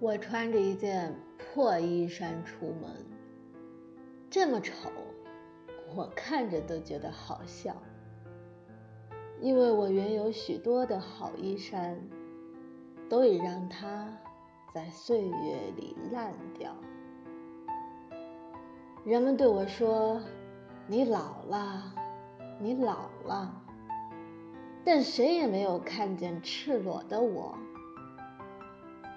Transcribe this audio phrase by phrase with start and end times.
[0.00, 2.90] 我穿着一件破衣衫出门，
[4.30, 4.90] 这么丑，
[5.94, 7.76] 我看着都觉得好笑。
[9.42, 12.00] 因为我原有许多的好衣衫，
[13.10, 14.08] 都已让它
[14.74, 16.74] 在岁月里烂掉。
[19.04, 20.18] 人们对我说
[20.88, 21.94] ：“你老了，
[22.58, 23.62] 你老了。”
[24.82, 27.58] 但谁也没有看见赤裸的我。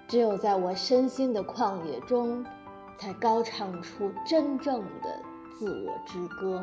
[0.06, 2.44] 只有在我身心的旷野中，
[2.98, 5.18] 才高唱出真正的
[5.58, 6.62] 自我之歌。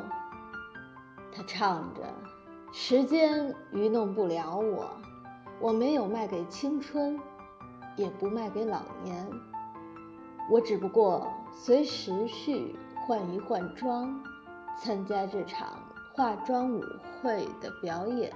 [1.32, 2.02] 他唱着
[2.72, 4.90] ：“时间愚弄不了我，
[5.60, 7.20] 我没有卖给青春，
[7.96, 9.28] 也不卖给老年。
[10.50, 14.22] 我只不过随时序换一换装，
[14.78, 15.80] 参加这场
[16.14, 16.82] 化妆舞
[17.22, 18.32] 会的表演。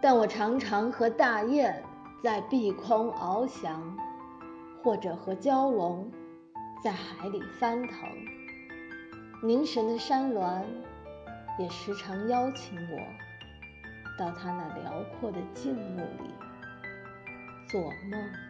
[0.00, 1.82] 但我常常和大雁。”
[2.22, 3.96] 在碧空翱翔，
[4.82, 6.10] 或者和蛟龙
[6.82, 8.08] 在海里翻腾，
[9.42, 10.62] 凝神的山峦
[11.58, 12.98] 也时常邀请我
[14.18, 16.30] 到他那辽阔的静物里
[17.66, 18.49] 做梦。